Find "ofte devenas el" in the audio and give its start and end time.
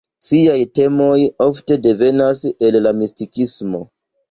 1.49-2.81